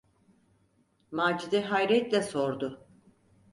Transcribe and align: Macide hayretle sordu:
Macide 1.11 1.61
hayretle 1.61 2.21
sordu: 2.21 2.87